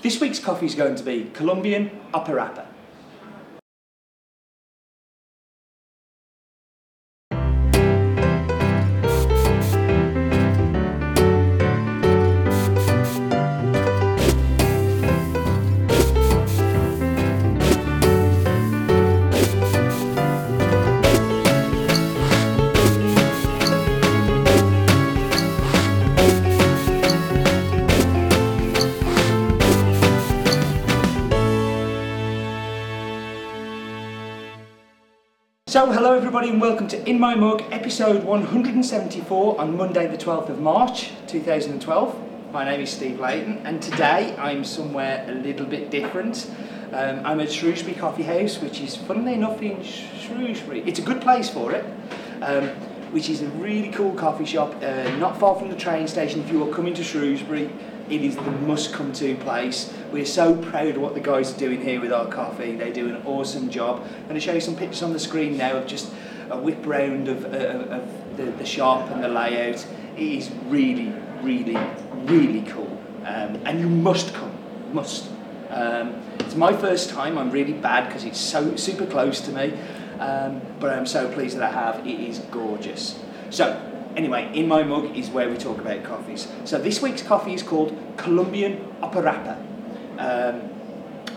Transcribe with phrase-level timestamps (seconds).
[0.00, 2.67] This week's coffee is going to be Colombian Aparapa.
[35.78, 40.48] So, hello everybody, and welcome to In My Mug, episode 174 on Monday, the 12th
[40.48, 42.52] of March 2012.
[42.52, 46.50] My name is Steve Leighton, and today I'm somewhere a little bit different.
[46.92, 50.82] Um, I'm at Shrewsbury Coffee House, which is, funnily enough, in Shrewsbury.
[50.84, 51.84] It's a good place for it,
[52.42, 52.70] um,
[53.12, 56.40] which is a really cool coffee shop, uh, not far from the train station.
[56.40, 57.70] If you are coming to Shrewsbury,
[58.10, 59.92] it is the must come to place.
[60.12, 62.74] We're so proud of what the guys are doing here with our coffee.
[62.74, 64.02] They do an awesome job.
[64.02, 66.12] I'm going to show you some pictures on the screen now of just
[66.50, 69.86] a whip round of, uh, of the, the shop and the layout.
[70.16, 71.78] It is really, really,
[72.24, 72.98] really cool.
[73.24, 74.52] Um, and you must come,
[74.92, 75.28] must.
[75.70, 77.36] Um, it's my first time.
[77.36, 79.74] I'm really bad because it's so super close to me.
[80.18, 82.06] Um, but I'm so pleased that I have.
[82.06, 83.22] It is gorgeous.
[83.50, 83.87] So
[84.18, 86.48] anyway, in my mug is where we talk about coffees.
[86.64, 89.56] So this week's coffee is called Colombian Aparapa.
[90.18, 90.68] Um,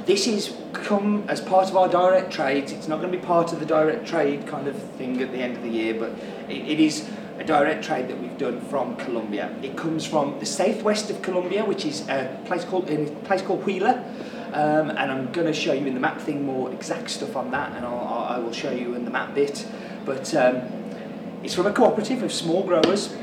[0.05, 2.71] this is come as part of our direct trades.
[2.71, 5.37] It's not going to be part of the direct trade kind of thing at the
[5.37, 6.09] end of the year, but
[6.49, 7.07] it, it is
[7.37, 9.55] a direct trade that we've done from Colombia.
[9.61, 13.63] It comes from the southwest of Colombia, which is a place called a place called
[13.63, 14.03] Huila.
[14.53, 17.51] Um, and I'm going to show you in the map thing more exact stuff on
[17.51, 19.65] that, and I'll, I will show you in the map bit.
[20.03, 20.80] But um,
[21.43, 23.15] it's from a cooperative of small growers,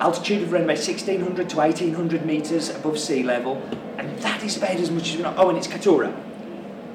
[0.00, 3.62] altitude of around about 1600 to 1800 metres above sea level,
[3.98, 5.34] and that is about as much as we know.
[5.36, 6.14] Oh, and it's Caturra.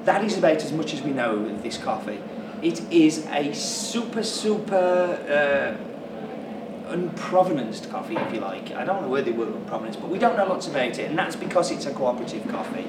[0.04, 2.20] That is about as much as we know of this coffee.
[2.62, 8.72] It is a super, super uh, unprovenanced coffee, if you like.
[8.72, 11.18] I don't know where they were unprovenance, but we don't know lots about it, and
[11.18, 12.86] that's because it's a cooperative coffee.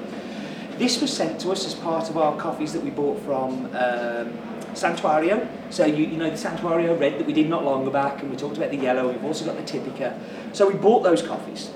[0.78, 4.38] This was sent to us as part of our coffees that we bought from um,
[4.74, 5.48] Santuario.
[5.70, 8.36] So you, you know the Santuario red that we did not long back, and we
[8.36, 9.10] talked about the yellow.
[9.10, 10.18] We've also got the Typica.
[10.52, 11.70] So we bought those coffees.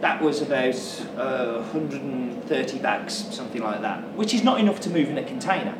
[0.00, 0.76] That was about
[1.16, 5.76] uh, 130 bags, something like that, which is not enough to move in a container.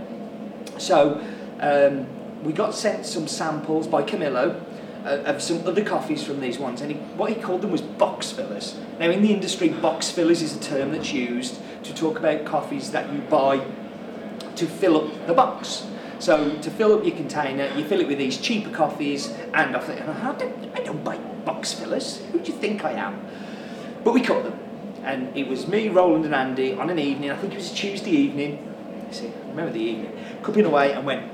[0.77, 1.25] So
[1.61, 2.07] um,
[2.43, 4.61] we got sent some samples by Camilo
[5.05, 7.81] uh, of some other coffees from these ones, and he, what he called them was
[7.81, 8.77] box fillers.
[8.99, 12.91] Now, in the industry, box fillers is a term that's used to talk about coffees
[12.91, 13.65] that you buy
[14.57, 15.87] to fill up the box.
[16.19, 19.79] So to fill up your container, you fill it with these cheaper coffees, and I
[19.79, 22.19] thought, I don't, I don't buy box fillers.
[22.33, 23.25] Who do you think I am?
[24.03, 24.59] But we cut them,
[25.05, 27.31] and it was me, Roland, and Andy on an evening.
[27.31, 28.65] I think it was a Tuesday evening.
[29.13, 30.13] See, I remember the evening.
[30.43, 31.31] Cupping away and went,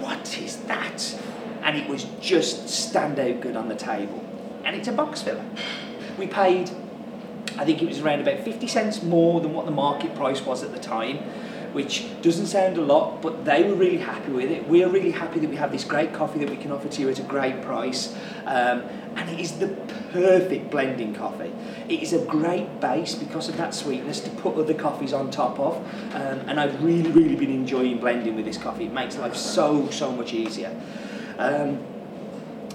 [0.00, 1.18] what is that?
[1.62, 4.24] And it was just stand out good on the table.
[4.64, 5.44] And it's a box filler.
[6.18, 6.70] We paid,
[7.56, 10.62] I think it was around about 50 cents more than what the market price was
[10.62, 11.18] at the time
[11.72, 14.66] which doesn't sound a lot, but they were really happy with it.
[14.68, 17.08] We're really happy that we have this great coffee that we can offer to you
[17.08, 18.14] at a great price.
[18.46, 18.82] Um,
[19.16, 19.68] and it is the
[20.12, 21.52] perfect blending coffee.
[21.88, 25.58] It is a great base because of that sweetness to put other coffees on top
[25.58, 25.76] of.
[26.14, 28.86] Um, and I've really, really been enjoying blending with this coffee.
[28.86, 30.74] It makes life so, so much easier.
[31.38, 31.80] Um,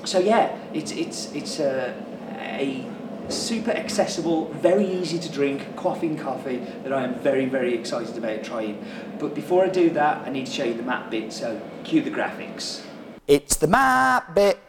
[0.04, 1.96] so yeah, it's, it's, it's a,
[2.40, 2.86] a
[3.30, 8.44] super accessible, very easy to drink, quaffing coffee that I am very, very excited about
[8.44, 8.84] trying.
[9.20, 12.02] But before I do that, I need to show you the map bit, so cue
[12.02, 12.82] the graphics.
[13.28, 14.60] It's the map bit.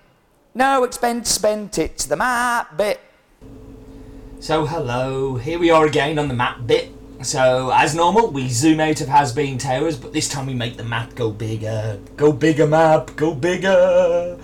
[0.55, 3.01] No expense spent, it's the map bit.
[4.41, 6.91] So hello, here we are again on the map bit.
[7.23, 10.77] So as normal, we zoom out of Has Bean Towers, but this time we make
[10.77, 11.99] the map go bigger.
[12.17, 14.39] Go bigger map, go bigger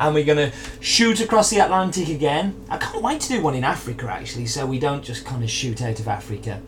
[0.00, 2.56] and we're going to shoot across the Atlantic again.
[2.70, 5.50] I can't wait to do one in Africa actually, so we don't just kind of
[5.50, 6.60] shoot out of Africa.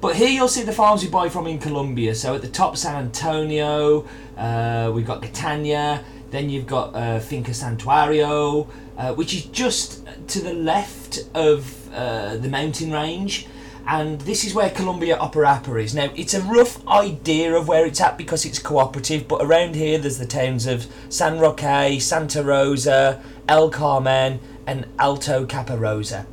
[0.00, 2.14] But here you'll see the farms we buy from in Colombia.
[2.14, 7.52] So at the top, San Antonio, uh, we've got Catania, then you've got uh, Finca
[7.52, 8.66] Santuario,
[8.96, 13.46] uh, which is just to the left of uh, the mountain range
[13.86, 15.94] and this is where Colombia Aparapa is.
[15.94, 19.98] Now, it's a rough idea of where it's at because it's cooperative, but around here
[19.98, 26.26] there's the towns of San Roque, Santa Rosa, El Carmen, and Alto Caparosa.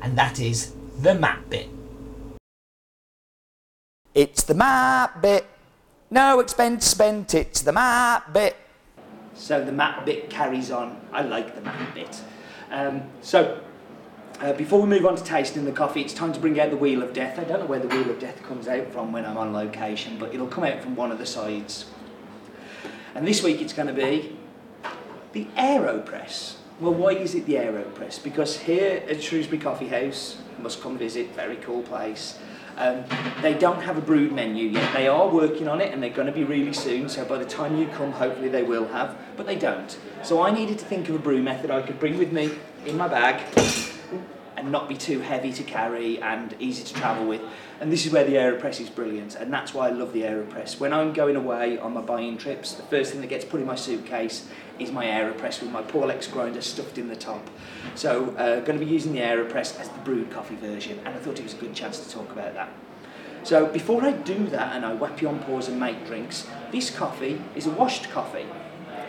[0.00, 1.68] And that is the map bit.
[4.14, 5.46] It's the map bit.
[6.10, 8.56] No expense spent, it's the map bit.
[9.34, 11.00] So the map bit carries on.
[11.12, 12.20] I like the map bit.
[12.70, 13.60] Um, so
[14.40, 16.76] Uh, before we move on to tasting the coffee, it's time to bring out the
[16.76, 17.38] Wheel of Death.
[17.38, 20.18] I don't know where the Wheel of Death comes out from when I'm on location,
[20.18, 21.86] but it'll come out from one of the sides.
[23.14, 24.36] And this week it's going to be
[25.32, 26.56] the AeroPress.
[26.80, 28.22] Well, why is it the AeroPress?
[28.24, 32.36] Because here at Shrewsbury Coffee House, must come visit, very cool place.
[32.76, 33.04] Um,
[33.40, 34.92] they don't have a brewed menu yet.
[34.94, 37.08] They are working on it and they're going to be really soon.
[37.08, 39.96] So by the time you come, hopefully they will have, but they don't.
[40.24, 42.50] So I needed to think of a brew method I could bring with me
[42.84, 43.83] in my bag
[44.56, 47.40] and not be too heavy to carry and easy to travel with.
[47.80, 50.78] And this is where the Aeropress is brilliant, and that's why I love the Aeropress.
[50.78, 53.66] When I'm going away on my buying trips, the first thing that gets put in
[53.66, 54.48] my suitcase
[54.78, 57.50] is my Aeropress with my Porlex grinder stuffed in the top.
[57.94, 61.08] So I'm uh, going to be using the Aeropress as the brewed coffee version, and
[61.08, 62.72] I thought it was a good chance to talk about that.
[63.42, 66.90] So before I do that and I whap you on pause and make drinks, this
[66.90, 68.46] coffee is a washed coffee.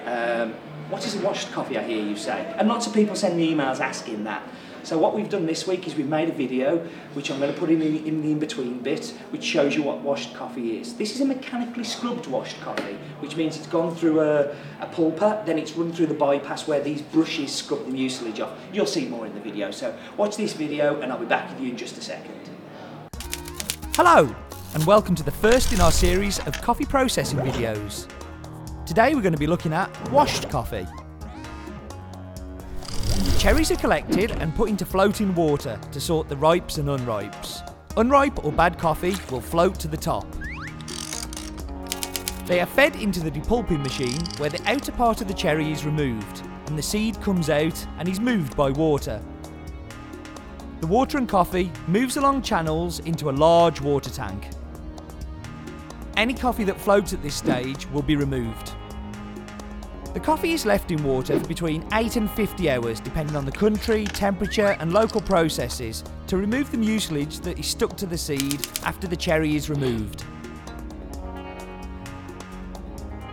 [0.05, 0.55] Um,
[0.89, 2.53] what is a washed coffee, I hear you say?
[2.57, 4.43] And lots of people send me emails asking that.
[4.83, 6.77] So what we've done this week is we've made a video,
[7.15, 10.01] which I'm going to put in the, in the in-between bit, which shows you what
[10.01, 10.95] washed coffee is.
[10.95, 15.43] This is a mechanically scrubbed washed coffee, which means it's gone through a, a pulper,
[15.47, 18.51] then it's run through the bypass where these brushes scrub the mucilage off.
[18.71, 19.71] You'll see more in the video.
[19.71, 22.35] So watch this video and I'll be back with you in just a second.
[23.95, 24.35] Hello,
[24.75, 28.07] and welcome to the first in our series of coffee processing videos.
[28.85, 30.85] Today we're going to be looking at washed coffee.
[33.39, 37.61] Cherries are collected and put into floating water to sort the ripes and unripes.
[37.97, 40.27] Unripe or bad coffee will float to the top.
[42.45, 45.83] They are fed into the depulping machine where the outer part of the cherry is
[45.83, 49.19] removed and the seed comes out and is moved by water.
[50.81, 54.47] The water and coffee moves along channels into a large water tank.
[56.17, 58.71] Any coffee that floats at this stage will be removed.
[60.13, 63.51] The coffee is left in water for between 8 and 50 hours depending on the
[63.51, 68.65] country, temperature and local processes to remove the mucilage that is stuck to the seed
[68.83, 70.23] after the cherry is removed.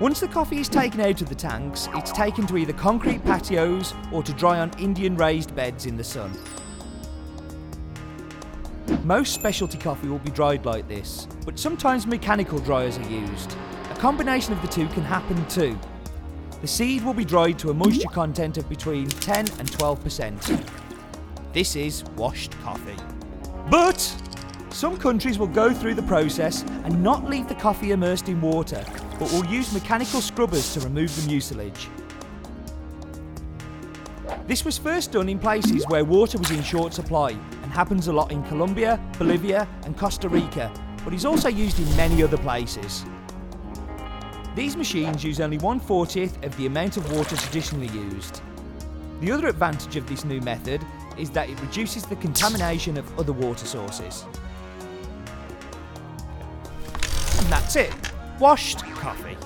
[0.00, 3.94] Once the coffee is taken out of the tanks, it's taken to either concrete patios
[4.10, 6.36] or to dry on Indian raised beds in the sun.
[9.04, 13.56] Most specialty coffee will be dried like this, but sometimes mechanical dryers are used.
[13.90, 15.76] A combination of the two can happen too.
[16.60, 20.68] The seed will be dried to a moisture content of between 10 and 12%.
[21.52, 22.94] This is washed coffee.
[23.68, 23.98] But
[24.70, 28.84] some countries will go through the process and not leave the coffee immersed in water,
[29.18, 31.88] but will use mechanical scrubbers to remove the mucilage.
[34.46, 37.36] This was first done in places where water was in short supply
[37.72, 40.70] happens a lot in Colombia, Bolivia, and Costa Rica,
[41.04, 43.04] but is also used in many other places.
[44.54, 48.42] These machines use only 1 40th of the amount of water traditionally used.
[49.20, 50.84] The other advantage of this new method
[51.16, 54.26] is that it reduces the contamination of other water sources.
[57.38, 57.94] And that's it.
[58.38, 59.36] Washed coffee.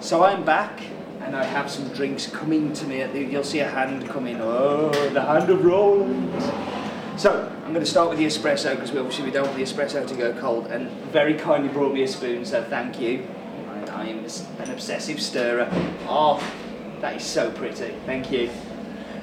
[0.00, 0.80] So I'm back
[1.20, 3.04] and I have some drinks coming to me.
[3.30, 4.40] You'll see a hand coming.
[4.40, 6.42] Oh, the hand of Roland.
[7.20, 9.62] So I'm going to start with the espresso because we obviously we don't want the
[9.62, 10.68] espresso to go cold.
[10.68, 13.28] And very kindly brought me a spoon, so thank you.
[13.68, 14.24] I, I am
[14.58, 15.68] an obsessive stirrer.
[16.08, 16.42] Oh,
[17.02, 17.94] that is so pretty.
[18.06, 18.50] Thank you.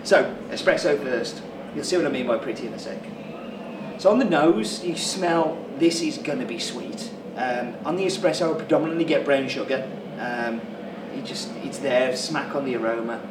[0.04, 1.42] So espresso first.
[1.74, 3.00] You'll see what I mean by pretty in a sec.
[3.98, 7.12] So on the nose, you smell this is going to be sweet.
[7.36, 9.92] Um, on the espresso, I predominantly get brown sugar.
[10.20, 10.62] Um,
[11.18, 13.22] it just it's there, smack on the aroma.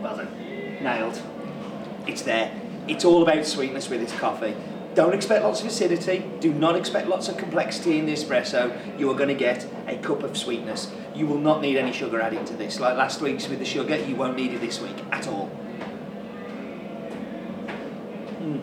[0.00, 1.20] Well done, nailed.
[2.06, 2.52] It's there.
[2.88, 4.54] It's all about sweetness with this coffee.
[4.94, 6.24] Don't expect lots of acidity.
[6.40, 8.98] Do not expect lots of complexity in the espresso.
[8.98, 10.90] You are going to get a cup of sweetness.
[11.14, 12.80] You will not need any sugar added to this.
[12.80, 15.48] Like last week's with the sugar, you won't need it this week at all.
[18.40, 18.60] Mm.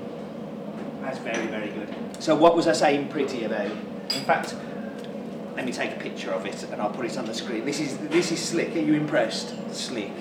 [1.01, 1.95] That's very, very good.
[2.19, 3.71] So what was I saying pretty about?
[3.71, 4.55] In fact,
[5.57, 7.65] let me take a picture of it and I'll put it on the screen.
[7.65, 8.75] This is this is slick.
[8.75, 9.55] Are you impressed?
[9.73, 10.11] Slick.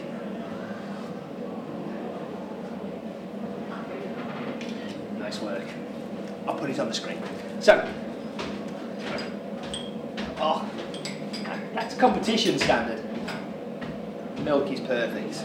[5.19, 5.67] Nice work.
[6.49, 7.23] I'll put it on the screen.
[7.61, 7.87] So,
[10.39, 10.71] oh,
[11.75, 13.05] that's competition standard.
[14.43, 15.45] Milk is perfect.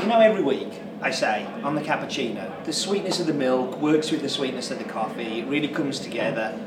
[0.00, 4.10] You know, every week I say on the cappuccino, the sweetness of the milk works
[4.10, 5.40] with the sweetness of the coffee.
[5.40, 6.58] It really comes together.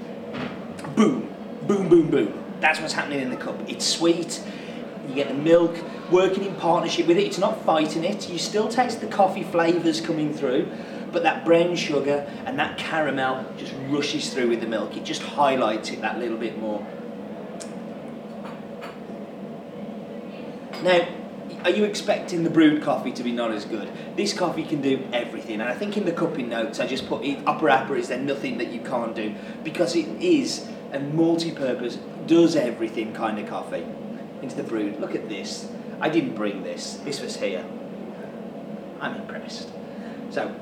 [0.95, 2.43] Boom, boom, boom, boom.
[2.59, 3.55] That's what's happening in the cup.
[3.69, 4.41] It's sweet.
[5.07, 5.77] You get the milk
[6.11, 7.25] working in partnership with it.
[7.25, 8.29] It's not fighting it.
[8.29, 10.71] You still taste the coffee flavours coming through,
[11.11, 14.97] but that brown sugar and that caramel just rushes through with the milk.
[14.97, 16.85] It just highlights it that little bit more.
[20.81, 21.07] Now,
[21.63, 23.89] are you expecting the brewed coffee to be not as good?
[24.15, 27.23] This coffee can do everything, and I think in the cupping notes I just put
[27.23, 31.97] it, upper upper is there nothing that you can't do because it is a multi-purpose,
[32.27, 33.85] does everything kind of coffee
[34.41, 34.99] into the brewed.
[34.99, 35.69] Look at this.
[35.99, 36.95] I didn't bring this.
[37.05, 37.65] This was here.
[38.99, 39.69] I'm impressed.
[40.29, 40.53] So,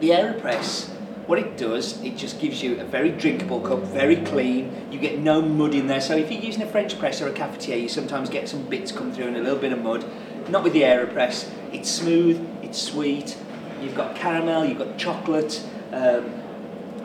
[0.00, 0.91] the AeroPress
[1.26, 4.88] what it does, it just gives you a very drinkable cup, very clean.
[4.90, 6.00] You get no mud in there.
[6.00, 8.90] So if you're using a French press or a cafetiere, you sometimes get some bits
[8.90, 10.04] come through and a little bit of mud.
[10.48, 11.48] Not with the AeroPress.
[11.72, 13.36] It's smooth, it's sweet.
[13.80, 15.62] You've got caramel, you've got chocolate.
[15.92, 16.32] Um,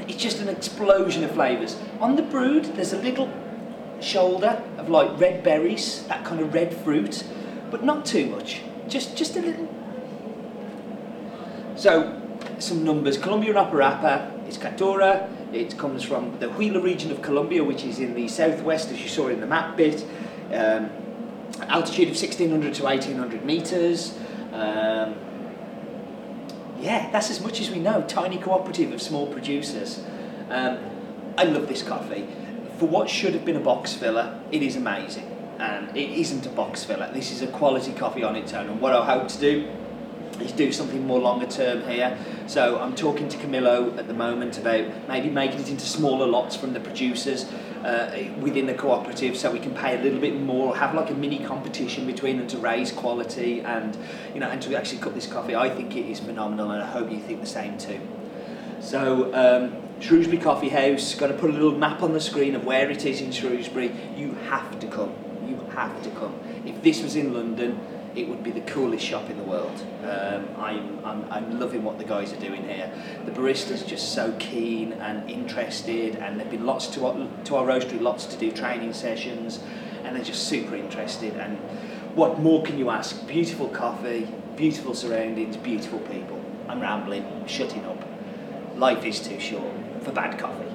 [0.07, 1.77] it's just an explosion of flavours.
[1.99, 3.31] On the brewed, there's a little
[3.99, 7.23] shoulder of like red berries, that kind of red fruit,
[7.69, 8.61] but not too much.
[8.87, 9.67] Just just a little.
[11.75, 12.26] So
[12.59, 13.17] some numbers.
[13.17, 15.29] Colombian Aparapa it's Caturra.
[15.53, 19.09] It comes from the Huila region of Colombia, which is in the southwest, as you
[19.09, 20.05] saw in the map bit.
[20.53, 20.89] Um,
[21.67, 24.17] altitude of 1600 to 1800 meters.
[24.53, 25.15] Um,
[26.79, 28.03] yeah, that's as much as we know.
[28.07, 30.01] Tiny cooperative of small producers.
[30.49, 30.79] Um,
[31.37, 32.27] I love this coffee.
[32.77, 35.25] For what should have been a box filler, it is amazing.
[35.59, 37.11] And it isn't a box filler.
[37.11, 38.69] This is a quality coffee on its own.
[38.69, 39.67] And what I hope to do
[40.45, 42.17] do something more longer term here.
[42.47, 46.55] So I'm talking to Camilo at the moment about maybe making it into smaller lots
[46.55, 47.45] from the producers
[47.83, 51.13] uh, within the cooperative so we can pay a little bit more, have like a
[51.13, 53.97] mini competition between them to raise quality and
[54.33, 55.55] you know and to actually cut this coffee.
[55.55, 57.99] I think it is phenomenal and I hope you think the same too.
[58.79, 62.65] So um, Shrewsbury Coffee House, going to put a little map on the screen of
[62.65, 63.91] where it is in Shrewsbury.
[64.15, 65.13] You have to come.
[65.47, 66.39] You have to come.
[66.65, 67.79] If this was in London,
[68.17, 69.79] it would be the coolest shop in the world.
[70.03, 72.91] Um, I'm, I'm, I'm loving what the guys are doing here.
[73.25, 77.65] The barista's just so keen and interested, and there've been lots to our, to our
[77.65, 79.59] roastery, lots to do training sessions,
[80.03, 81.35] and they're just super interested.
[81.35, 81.57] And
[82.15, 83.27] what more can you ask?
[83.27, 86.43] Beautiful coffee, beautiful surroundings, beautiful people.
[86.67, 88.03] I'm rambling, shutting up.
[88.75, 90.66] Life is too short for bad coffee.